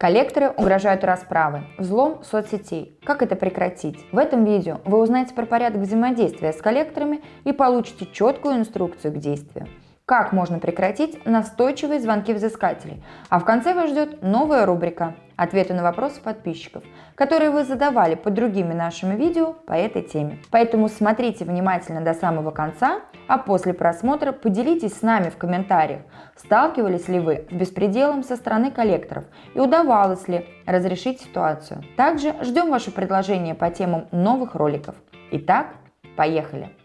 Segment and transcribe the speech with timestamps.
[0.00, 2.98] Коллекторы угрожают расправой, взлом соцсетей.
[3.04, 3.98] Как это прекратить?
[4.12, 9.18] В этом видео вы узнаете про порядок взаимодействия с коллекторами и получите четкую инструкцию к
[9.18, 9.68] действию
[10.10, 13.00] как можно прекратить настойчивые звонки взыскателей.
[13.28, 16.82] А в конце вас ждет новая рубрика «Ответы на вопросы подписчиков»,
[17.14, 20.38] которые вы задавали под другими нашими видео по этой теме.
[20.50, 26.00] Поэтому смотрите внимательно до самого конца, а после просмотра поделитесь с нами в комментариях,
[26.34, 31.84] сталкивались ли вы с беспределом со стороны коллекторов и удавалось ли разрешить ситуацию.
[31.96, 34.96] Также ждем ваши предложения по темам новых роликов.
[35.30, 35.68] Итак,
[36.16, 36.79] поехали!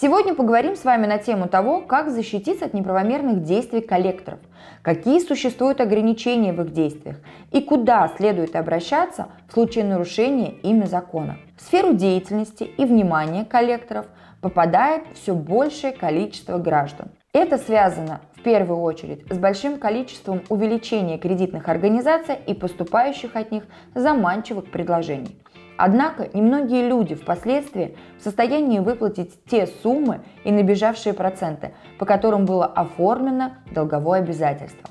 [0.00, 4.38] Сегодня поговорим с вами на тему того, как защититься от неправомерных действий коллекторов,
[4.80, 7.16] какие существуют ограничения в их действиях
[7.50, 11.38] и куда следует обращаться в случае нарушения ими закона.
[11.56, 14.06] В сферу деятельности и внимания коллекторов
[14.40, 17.08] попадает все большее количество граждан.
[17.32, 23.64] Это связано в первую очередь с большим количеством увеличения кредитных организаций и поступающих от них
[23.96, 25.36] заманчивых предложений.
[25.78, 32.66] Однако немногие люди впоследствии в состоянии выплатить те суммы и набежавшие проценты, по которым было
[32.66, 34.90] оформлено долговое обязательство.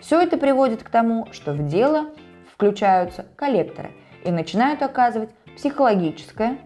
[0.00, 2.06] Все это приводит к тому, что в дело
[2.54, 3.90] включаются коллекторы
[4.24, 6.58] и начинают оказывать психологическое,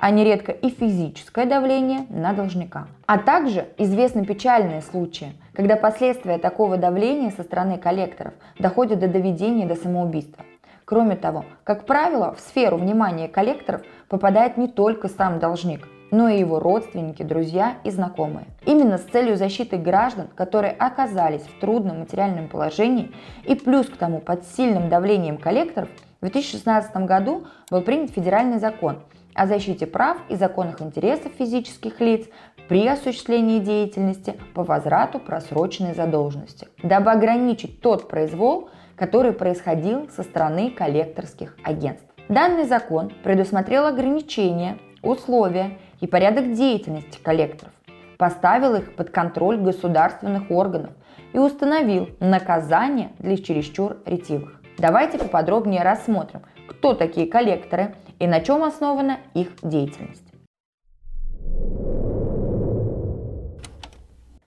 [0.00, 2.88] а нередко и физическое давление на должника.
[3.06, 9.66] А также известны печальные случаи, когда последствия такого давления со стороны коллекторов доходят до доведения
[9.66, 10.44] до самоубийства.
[10.90, 16.40] Кроме того, как правило, в сферу внимания коллекторов попадает не только сам должник, но и
[16.40, 18.46] его родственники, друзья и знакомые.
[18.66, 23.12] Именно с целью защиты граждан, которые оказались в трудном материальном положении
[23.44, 25.88] и плюс к тому под сильным давлением коллекторов,
[26.20, 28.98] в 2016 году был принят федеральный закон
[29.32, 32.26] о защите прав и законных интересов физических лиц
[32.68, 40.70] при осуществлении деятельности по возврату просроченной задолженности, дабы ограничить тот произвол, который происходил со стороны
[40.70, 42.06] коллекторских агентств.
[42.28, 47.72] Данный закон предусмотрел ограничения, условия и порядок деятельности коллекторов,
[48.18, 50.92] поставил их под контроль государственных органов
[51.32, 54.60] и установил наказание для чересчур ретивых.
[54.76, 60.29] Давайте поподробнее рассмотрим, кто такие коллекторы и на чем основана их деятельность.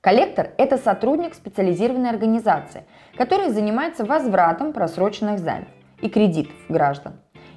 [0.03, 2.84] Коллектор– это сотрудник специализированной организации,
[3.16, 5.69] который занимается возвратом просроченных займов
[6.02, 7.14] и кредитов граждан.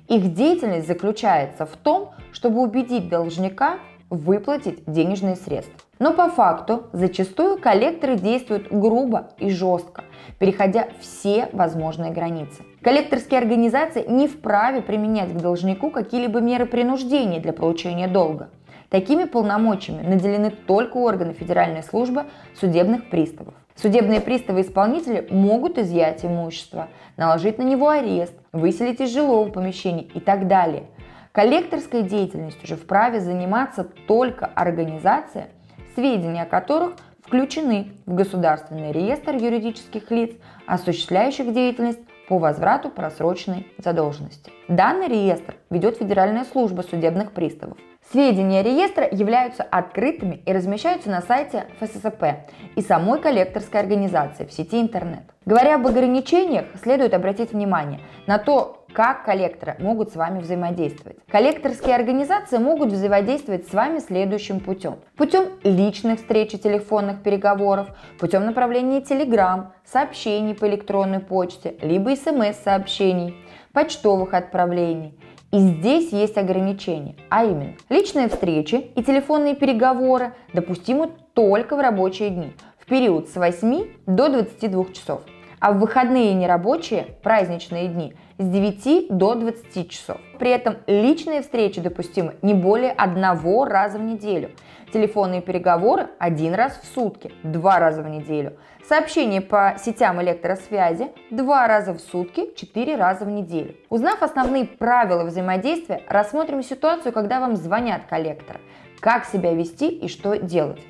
[0.06, 3.80] Их деятельность заключается в том, чтобы убедить должника
[4.10, 5.74] выплатить денежные средства.
[5.98, 10.04] Но по факту зачастую коллекторы действуют грубо и жестко,
[10.38, 12.62] переходя все возможные границы.
[12.80, 18.50] Коллекторские организации не вправе применять к должнику какие-либо меры принуждения для получения долга.
[18.90, 22.26] Такими полномочиями наделены только органы Федеральной службы
[22.58, 23.54] судебных приставов.
[23.74, 30.46] Судебные приставы-исполнители могут изъять имущество, наложить на него арест, выселить из жилого помещения и так
[30.48, 30.84] далее.
[31.32, 35.48] Коллекторской деятельностью же вправе заниматься только организация,
[35.94, 40.36] сведения о которых включены в Государственный реестр юридических лиц,
[40.66, 44.50] осуществляющих деятельность по возврату просроченной задолженности.
[44.68, 47.78] Данный реестр ведет Федеральная служба судебных приставов.
[48.10, 54.80] Сведения реестра являются открытыми и размещаются на сайте ФССП и самой коллекторской организации в сети
[54.80, 55.22] интернет.
[55.44, 61.18] Говоря об ограничениях, следует обратить внимание на то, как коллекторы могут с вами взаимодействовать.
[61.30, 64.96] Коллекторские организации могут взаимодействовать с вами следующим путем.
[65.16, 67.88] Путем личных встреч и телефонных переговоров,
[68.18, 73.36] путем направления телеграмм, сообщений по электронной почте, либо смс-сообщений,
[73.76, 75.12] почтовых отправлений–
[75.52, 82.30] и здесь есть ограничения, а именно личные встречи и телефонные переговоры допустимы только в рабочие
[82.30, 85.22] дни в период с 8 до 22 часов,
[85.60, 90.18] а в выходные и нерабочие праздничные дни с 9 до 20 часов.
[90.38, 94.50] При этом личные встречи допустимы не более одного раза в неделю.
[94.92, 98.56] Телефонные переговоры один раз в сутки, два раза в неделю.
[98.88, 103.74] Сообщения по сетям электросвязи два раза в сутки, четыре раза в неделю.
[103.88, 108.60] Узнав основные правила взаимодействия, рассмотрим ситуацию, когда вам звонят коллекторы.
[109.00, 110.80] Как себя вести и что делать.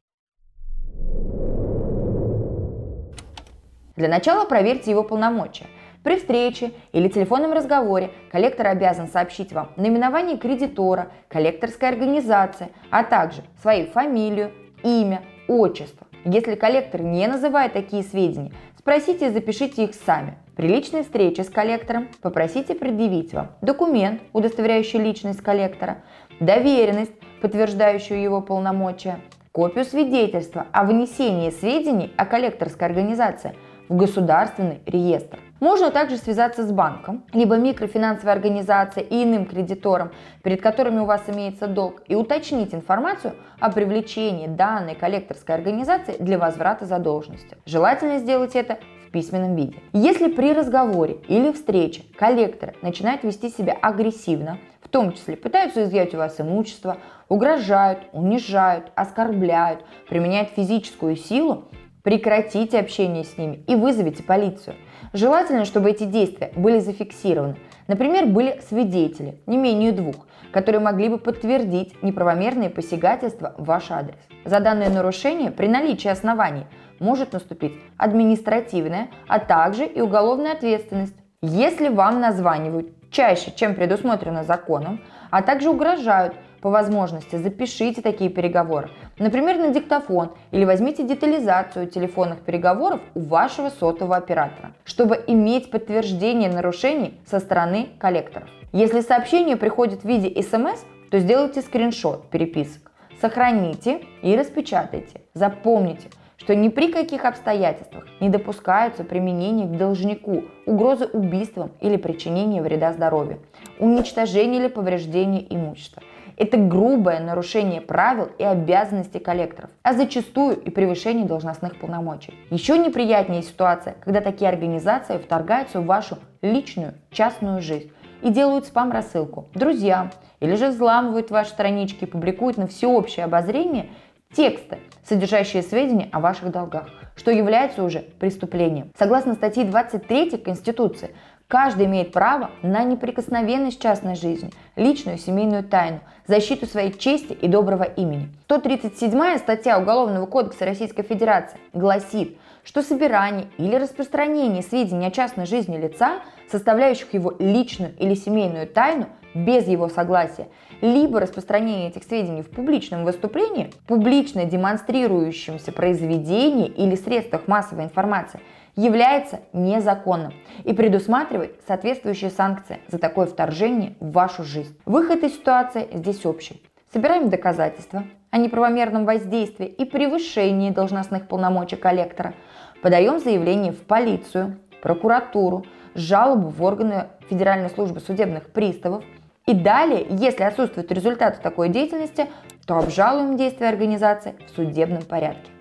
[3.96, 5.66] Для начала проверьте его полномочия.
[6.02, 13.43] При встрече или телефонном разговоре коллектор обязан сообщить вам наименование кредитора, коллекторской организации, а также
[13.62, 14.52] свою фамилию,
[14.84, 16.06] имя, отчество.
[16.25, 20.37] Если коллектор не называет такие сведения, спросите и запишите их сами.
[20.56, 26.02] При личной встрече с коллектором попросите предъявить вам документ, удостоверяющий личность коллектора,
[26.38, 29.20] доверенность, подтверждающую его полномочия,
[29.52, 33.56] копию свидетельства о внесении сведений о коллекторской организации–
[33.88, 35.38] в государственный реестр.
[35.59, 40.11] Можно также связаться с банком, либо микрофинансовой организацией и иным кредитором,
[40.43, 46.38] перед которыми у вас имеется долг, и уточнить информацию о привлечении данной коллекторской организации для
[46.38, 47.56] возврата задолженности.
[47.65, 48.79] Желательно сделать это
[49.09, 49.77] в письменном виде.
[49.94, 56.15] Если при разговоре или встрече коллекторы начинают вести себя агрессивно, в том числе пытаются изъять
[56.15, 56.99] у вас имущество,
[57.29, 61.65] угрожают, унижают, оскорбляют, применяют физическую силу,
[62.06, 64.76] прекратите общение с ними и вызовите полицию.
[65.12, 67.56] Желательно, чтобы эти действия были зафиксированы.
[67.88, 74.20] Например, были свидетели, не менее двух, которые могли бы подтвердить неправомерные посягательства в ваш адрес.
[74.44, 76.67] За данное нарушение при наличии оснований
[77.00, 81.17] может наступить административная, а также и уголовная ответственность.
[81.43, 85.00] Если вам названивают чаще, чем предусмотрено законом,
[85.32, 88.90] а также угрожают по возможности запишите такие переговоры,
[89.20, 96.50] например, на диктофон или возьмите детализацию телефонных переговоров у вашего сотового оператора, чтобы иметь подтверждение
[96.50, 98.48] нарушений со стороны коллекторов.
[98.72, 102.90] Если сообщение приходит в виде смс, то сделайте скриншот переписок,
[103.20, 105.20] сохраните и распечатайте.
[105.34, 112.60] Запомните, что ни при каких обстоятельствах не допускаются применение к должнику угрозы убийством или причинения
[112.60, 113.38] вреда здоровью,
[113.78, 116.02] уничтожение или повреждение имущества–
[116.37, 122.35] это грубое нарушение правил и обязанностей коллекторов, а зачастую и превышение должностных полномочий.
[122.50, 127.91] Еще неприятнее ситуация, когда такие организации вторгаются в вашу личную, частную жизнь
[128.23, 130.11] и делают спам-рассылку друзьям,
[130.41, 133.88] или же взламывают ваши странички и публикуют на всеобщее обозрение
[134.33, 138.91] тексты, содержащие сведения о ваших долгах, что является уже преступлением.
[138.99, 141.11] Согласно статье 23 Конституции,
[141.48, 147.84] Каждый имеет право на неприкосновенность частной жизни, личную семейную тайну, защиту своей чести и доброго
[147.84, 148.31] имени.
[148.46, 155.76] 137 статья Уголовного кодекса Российской Федерации гласит, что собирание или распространение сведений о частной жизни
[155.76, 156.19] лица,
[156.50, 160.49] составляющих его личную или семейную тайну, без его согласия,
[160.81, 168.40] либо распространение этих сведений в публичном выступлении, публично демонстрирующемся произведении или средствах массовой информации–
[168.76, 170.34] является незаконным
[170.64, 174.78] и предусматривает соответствующие санкции за такое вторжение в вашу жизнь.
[174.84, 176.62] Выход из ситуации здесь общий.
[176.93, 182.34] Собираем доказательства о неправомерном воздействии и превышении должностных полномочий коллектора.
[182.82, 185.64] Подаем заявление в полицию, прокуратуру,
[185.94, 189.05] жалобу в органы Федеральной службы судебных приставов.
[189.46, 192.26] И далее, если отсутствуют результаты такой деятельности,
[192.67, 195.56] то обжалуем действия организации в судебном порядке.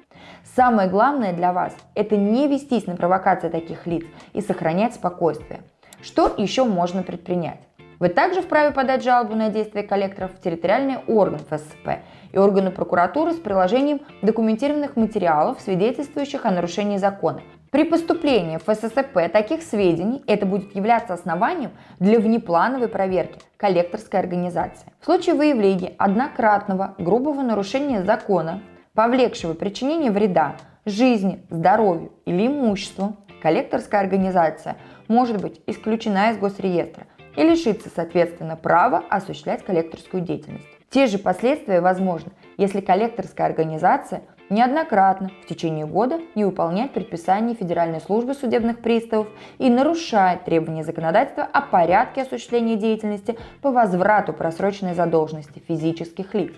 [0.56, 5.60] Самое главное для вас– это не вестись на провокации таких лиц и сохранять спокойствие.
[6.02, 7.60] Что еще можно предпринять?
[8.00, 12.00] Вы также вправе подать жалобу на действия коллекторов в территориальный орган ФСП
[12.32, 17.42] и органы прокуратуры с приложением документированных материалов, свидетельствующих о нарушении закона.
[17.70, 24.94] При поступлении в ФССП таких сведений это будет являться основанием для внеплановой проверки коллекторской организации.
[25.02, 28.62] В случае выявления однократного грубого нарушения закона
[28.96, 30.56] повлекшего причинение вреда
[30.86, 34.78] жизни, здоровью или имуществу, коллекторская организация
[35.08, 37.06] может быть исключена из госреестра
[37.36, 40.66] и лишиться, соответственно, права осуществлять коллекторскую деятельность.
[40.90, 48.00] Те же последствия возможны, если коллекторская организация неоднократно в течение года не выполняет предписания Федеральной
[48.00, 49.28] службы судебных приставов
[49.58, 56.54] и нарушает требования законодательства о порядке осуществления деятельности по возврату просроченной задолженности физических лиц.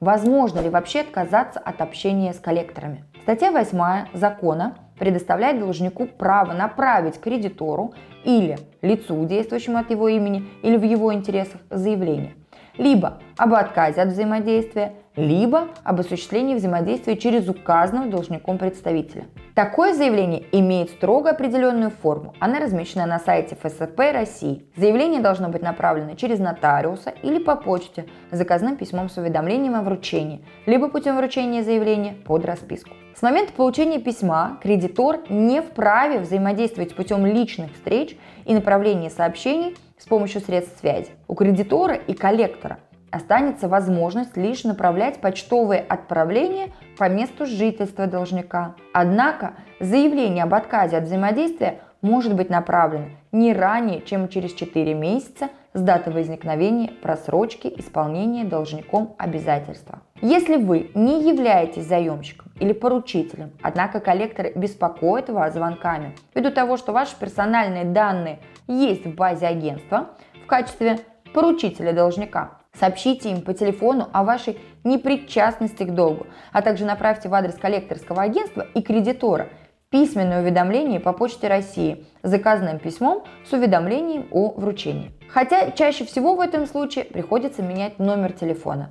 [0.00, 3.04] Возможно ли вообще отказаться от общения с коллекторами?
[3.22, 10.76] Статья 8 закона предоставляет должнику право направить кредитору или лицу, действующему от его имени или
[10.76, 12.34] в его интересах, заявление
[12.78, 19.26] либо об отказе от взаимодействия, либо об осуществлении взаимодействия через указанного должником представителя.
[19.58, 22.32] Такое заявление имеет строго определенную форму.
[22.38, 24.64] Она размещена на сайте ФСП России.
[24.76, 30.44] Заявление должно быть направлено через нотариуса или по почте заказным письмом с уведомлением о вручении,
[30.66, 32.90] либо путем вручения заявления под расписку.
[33.16, 40.06] С момента получения письма кредитор не вправе взаимодействовать путем личных встреч и направления сообщений с
[40.06, 41.10] помощью средств связи.
[41.26, 42.78] У кредитора и коллектора
[43.10, 48.74] останется возможность лишь направлять почтовые отправления по месту жительства должника.
[48.92, 55.48] Однако заявление об отказе от взаимодействия может быть направлено не ранее, чем через 4 месяца
[55.74, 60.00] с даты возникновения просрочки исполнения должником обязательства.
[60.20, 66.92] Если вы не являетесь заемщиком или поручителем, однако коллекторы беспокоят вас звонками ввиду того, что
[66.92, 70.08] ваши персональные данные есть в базе агентства
[70.42, 70.98] в качестве
[71.32, 77.34] поручителя должника, Сообщите им по телефону о вашей непричастности к долгу, а также направьте в
[77.34, 79.48] адрес коллекторского агентства и кредитора
[79.90, 85.12] письменное уведомление по почте России с заказанным письмом с уведомлением о вручении.
[85.28, 88.90] Хотя чаще всего в этом случае приходится менять номер телефона.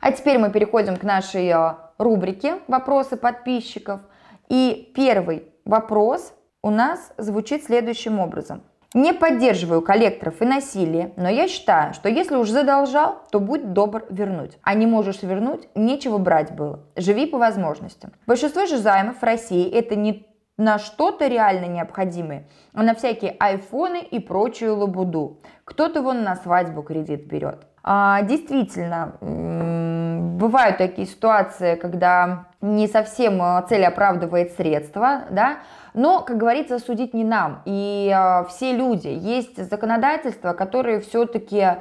[0.00, 4.00] А теперь мы переходим к нашей э, рубрике «Вопросы подписчиков».
[4.50, 8.62] И первый вопрос у нас звучит следующим образом.
[8.94, 14.06] Не поддерживаю коллекторов и насилие, но я считаю, что если уж задолжал, то будь добр
[14.08, 14.56] вернуть.
[14.62, 16.84] А не можешь вернуть, нечего брать было.
[16.94, 18.12] Живи по возможностям.
[18.24, 24.00] Большинство же займов в России это не на что-то реально необходимое, а на всякие айфоны
[24.00, 25.40] и прочую лабуду.
[25.64, 27.66] Кто-то вон на свадьбу кредит берет.
[27.82, 29.16] А, действительно,
[30.34, 35.58] бывают такие ситуации, когда не совсем а, цель оправдывает средства, да,
[35.94, 37.62] но, как говорится, судить не нам.
[37.66, 41.76] И э, все люди, есть законодательство, которое все-таки, э,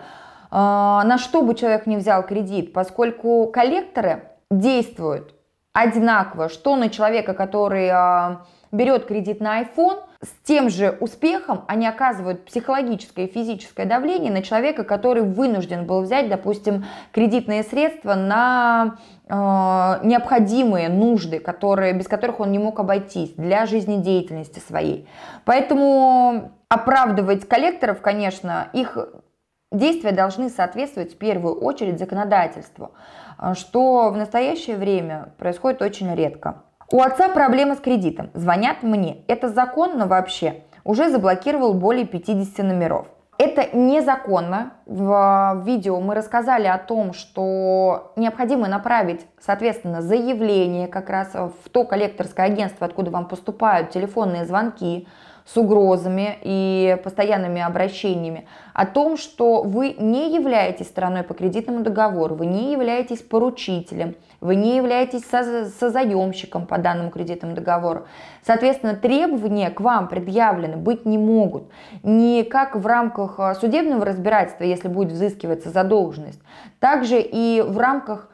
[0.51, 5.33] на что бы человек не взял кредит, поскольку коллекторы действуют
[5.73, 8.37] одинаково, что на человека, который э,
[8.71, 14.41] берет кредит на iPhone, с тем же успехом они оказывают психологическое и физическое давление на
[14.41, 18.95] человека, который вынужден был взять, допустим, кредитные средства на
[19.27, 25.07] э, необходимые нужды, которые, без которых он не мог обойтись для жизнедеятельности своей.
[25.45, 28.97] Поэтому оправдывать коллекторов, конечно, их
[29.71, 32.91] действия должны соответствовать в первую очередь законодательству,
[33.55, 36.63] что в настоящее время происходит очень редко.
[36.93, 38.29] У отца проблемы с кредитом.
[38.35, 39.23] Звонят мне.
[39.27, 40.61] Это законно вообще?
[40.83, 43.07] Уже заблокировал более 50 номеров.
[43.39, 44.73] Это незаконно.
[44.85, 51.83] В видео мы рассказали о том, что необходимо направить, соответственно, заявление как раз в то
[51.83, 55.07] коллекторское агентство, откуда вам поступают телефонные звонки,
[55.45, 62.35] с угрозами и постоянными обращениями о том, что вы не являетесь стороной по кредитному договору,
[62.35, 68.07] вы не являетесь поручителем, вы не являетесь созаемщиком по данному кредитному договору.
[68.45, 71.69] Соответственно, требования к вам предъявлены быть не могут.
[72.03, 76.41] Не как в рамках а, судебного разбирательства, если будет взыскиваться задолженность,
[76.79, 78.29] также и в рамках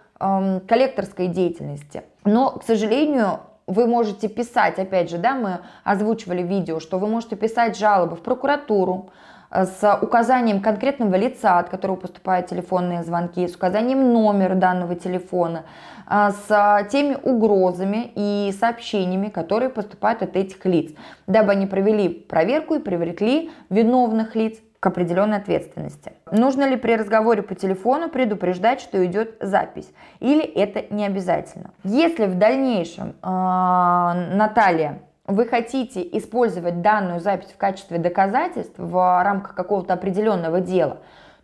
[0.67, 2.03] коллекторской деятельности.
[2.25, 3.39] Но, к сожалению,
[3.69, 8.21] вы можете писать, опять же, да, мы озвучивали видео, что вы можете писать жалобы в
[8.21, 9.11] прокуратуру
[9.51, 15.65] э, с указанием конкретного лица, от которого поступают телефонные звонки, с указанием номера данного телефона,
[16.09, 20.91] э, с теми угрозами и сообщениями, которые поступают от этих лиц,
[21.27, 26.13] дабы они провели проверку и привлекли виновных лиц к определенной ответственности.
[26.31, 29.91] Нужно ли при разговоре по телефону предупреждать, что идет запись?
[30.19, 31.71] Или это не обязательно?
[31.83, 39.53] Если в дальнейшем, э, Наталья, вы хотите использовать данную запись в качестве доказательств в рамках
[39.53, 40.97] какого-то определенного дела,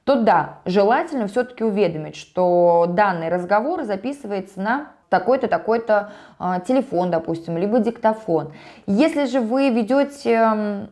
[0.05, 7.57] то да, желательно все-таки уведомить, что данный разговор записывается на такой-то, такой-то э, телефон, допустим,
[7.57, 8.53] либо диктофон.
[8.87, 10.41] Если же вы ведете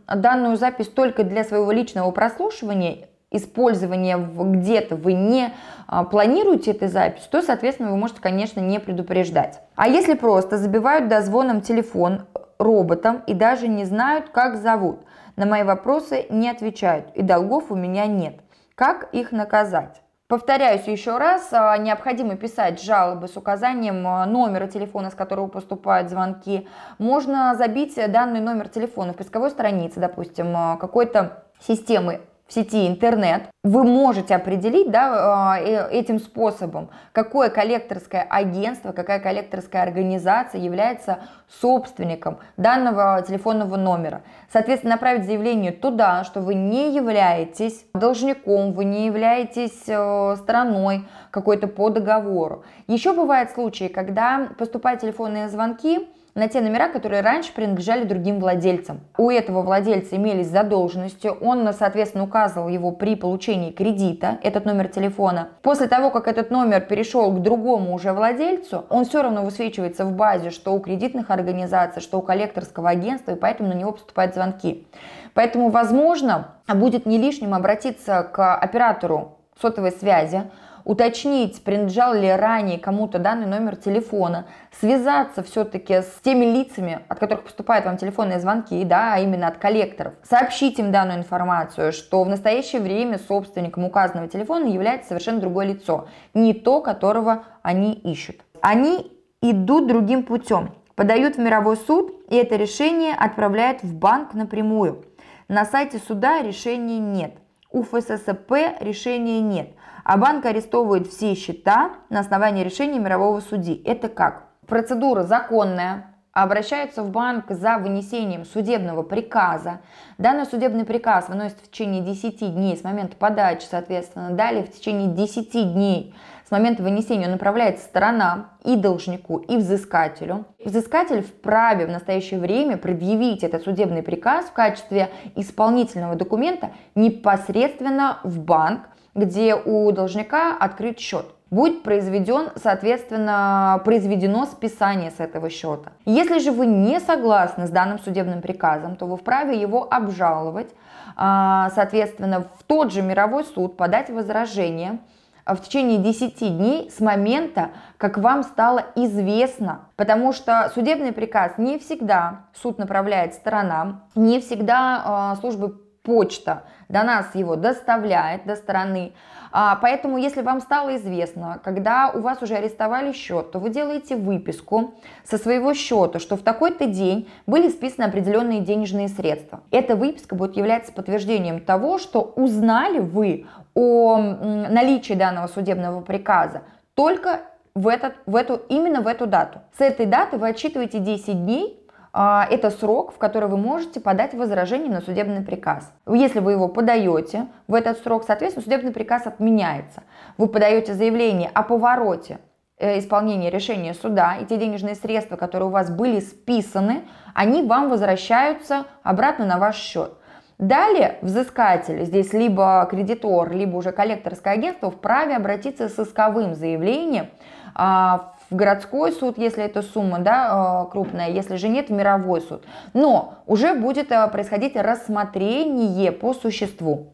[0.08, 5.51] э, данную запись только для своего личного прослушивания, использования где-то вы не
[5.88, 9.60] а, планируете эту запись, то, соответственно, вы можете, конечно, не предупреждать.
[9.75, 12.27] А если просто забивают дозвоном телефон
[12.60, 15.00] роботом и даже не знают, как зовут,
[15.36, 18.36] на мои вопросы не отвечают и долгов у меня нет.
[18.75, 20.01] Как их наказать?
[20.34, 26.10] Повторяюсь еще раз, а, необходимо писать жалобы с указанием а, номера телефона, с которого поступают
[26.10, 26.68] звонки.
[26.98, 33.44] Можно забить данный номер телефона в поисковой странице, допустим, а, какой-то системы в сети интернет,
[33.64, 41.20] вы можете определить да, э, этим способом, какое коллекторское агентство, какая коллекторская организация является
[41.62, 44.24] собственником данного телефонного номера.
[44.52, 51.68] Соответственно, направить заявление туда, что вы не являетесь должником, вы не являетесь э, стороной какой-то
[51.68, 52.64] по договору.
[52.88, 59.02] Еще бывают случаи, когда поступают телефонные звонки, на те номера, которые раньше принадлежали другим владельцам.
[59.18, 65.50] У этого владельца имелись задолженности, он, соответственно, указывал его при получении кредита, этот номер телефона.
[65.62, 70.13] После того, как этот номер перешел к другому уже владельцу, он все равно высвечивается в
[70.13, 74.88] базе, что у кредитных организаций, что у коллекторского агентства, и поэтому на него поступают звонки.
[75.34, 80.44] Поэтому, возможно, будет не лишним обратиться к оператору сотовой связи,
[80.86, 84.46] уточнить, принадлежал ли ранее кому-то данный номер телефона,
[84.80, 89.58] связаться все-таки с теми лицами, от которых поступают вам телефонные звонки, да, а именно от
[89.58, 95.68] коллекторов, сообщить им данную информацию, что в настоящее время собственником указанного телефона является совершенно другое
[95.68, 98.38] лицо, не то, которого они ищут.
[98.62, 99.12] Они
[99.42, 105.06] идут другим путем, подают в мировой суд, и это решение отправляют в банк напрямую.
[105.48, 107.36] На сайте суда решения нет.
[107.72, 109.72] У ФССП решения нет.
[110.04, 113.82] А банк арестовывает все счета на основании решения мирового судьи.
[113.86, 114.50] Это как?
[114.68, 119.82] Процедура законная, обращаются в банк за вынесением судебного приказа.
[120.18, 124.32] Данный судебный приказ выносится в течение 10 дней с момента подачи, соответственно.
[124.32, 126.16] Далее в течение 10 дней
[126.48, 130.46] с момента вынесения он направляется сторонам и должнику, и взыскателю.
[130.64, 138.40] Взыскатель вправе в настоящее время предъявить этот судебный приказ в качестве исполнительного документа непосредственно в
[138.40, 145.91] банк, где у должника открыт счет будет произведен, соответственно, произведено списание с этого счета.
[146.05, 150.72] Если же вы не согласны с данным судебным приказом, то вы вправе его обжаловать,
[151.15, 154.98] а, соответственно, в тот же мировой суд подать возражение
[155.46, 159.82] в течение 10 дней с момента, как вам стало известно.
[159.96, 167.04] Потому что судебный приказ не всегда суд направляет сторонам, не всегда э, службы почта до
[167.04, 169.14] нас его доставляет до стороны.
[169.52, 174.16] А, поэтому, если вам стало известно, когда у вас уже арестовали счет, то вы делаете
[174.16, 179.62] выписку со своего счета, что в такой-то день были списаны определенные денежные средства.
[179.72, 186.64] Эта выписка будет являться подтверждением того, что узнали вы о наличии данного судебного приказа
[186.96, 187.42] только
[187.76, 189.62] в, этот, в эту, именно в эту дату.
[189.78, 191.83] С этой даты вы отчитываете 10 дней
[192.13, 195.91] это срок, в который вы можете подать возражение на судебный приказ.
[196.08, 200.03] Если вы его подаете в этот срок, соответственно, судебный приказ отменяется.
[200.38, 202.38] Вы подаете заявление о повороте
[202.77, 207.89] э, исполнения решения суда, и те денежные средства, которые у вас были списаны, они вам
[207.89, 210.13] возвращаются обратно на ваш счет.
[210.60, 217.32] Далее взыскатель, здесь либо кредитор, либо уже коллекторское агентство, вправе обратиться с исковым заявлением
[217.74, 222.40] а, в городской суд, если эта сумма да, э, крупная, если же нет, в мировой
[222.42, 222.64] суд.
[222.94, 227.14] Но уже будет э, происходить рассмотрение по существу.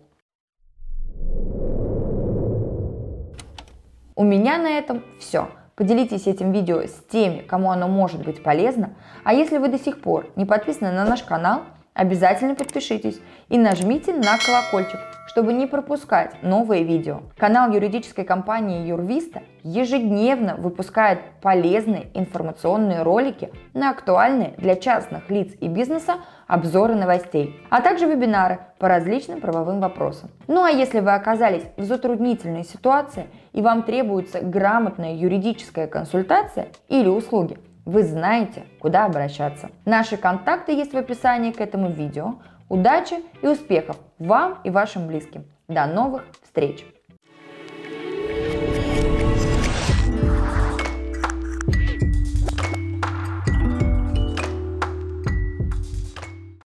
[4.15, 5.47] У меня на этом все.
[5.75, 8.89] Поделитесь этим видео с теми, кому оно может быть полезно.
[9.23, 11.61] А если вы до сих пор не подписаны на наш канал,
[11.93, 17.21] обязательно подпишитесь и нажмите на колокольчик, чтобы не пропускать новые видео.
[17.37, 25.67] Канал юридической компании Юрвиста ежедневно выпускает полезные информационные ролики на актуальные для частных лиц и
[25.67, 26.15] бизнеса
[26.47, 30.31] обзоры новостей, а также вебинары по различным правовым вопросам.
[30.47, 37.07] Ну а если вы оказались в затруднительной ситуации и вам требуется грамотная юридическая консультация или
[37.07, 39.69] услуги, вы знаете, куда обращаться.
[39.85, 42.35] Наши контакты есть в описании к этому видео.
[42.69, 45.45] Удачи и успехов вам и вашим близким.
[45.67, 46.85] До новых встреч!